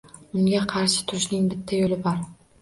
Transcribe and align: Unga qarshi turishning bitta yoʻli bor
Unga 0.37 0.61
qarshi 0.71 1.03
turishning 1.11 1.45
bitta 1.53 1.79
yoʻli 1.83 2.01
bor 2.09 2.19